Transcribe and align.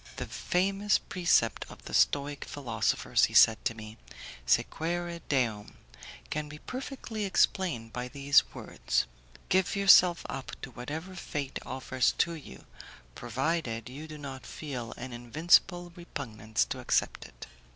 "The 0.15 0.25
famous 0.25 0.97
precept 0.97 1.63
of 1.69 1.83
the 1.85 1.93
Stoic 1.93 2.45
philosophers," 2.45 3.25
he 3.25 3.35
said 3.35 3.63
to 3.65 3.75
me, 3.75 3.99
"'Sequere 4.47 5.21
Deum', 5.29 5.75
can 6.31 6.49
be 6.49 6.57
perfectly 6.57 7.23
explained 7.23 7.93
by 7.93 8.07
these 8.07 8.51
words: 8.51 9.05
'Give 9.49 9.75
yourself 9.75 10.25
up 10.27 10.59
to 10.63 10.71
whatever 10.71 11.13
fate 11.13 11.59
offers 11.67 12.13
to 12.17 12.33
you, 12.33 12.65
provided 13.13 13.89
you 13.89 14.07
do 14.07 14.17
not 14.17 14.43
feel 14.47 14.91
an 14.97 15.13
invincible 15.13 15.93
repugnance 15.95 16.65
to 16.65 16.79
accept 16.79 17.25
it. 17.27 17.45